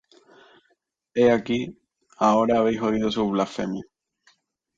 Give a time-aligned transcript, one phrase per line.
[1.13, 1.77] He aquí,
[2.17, 3.83] ahora habéis oído su blasfemia.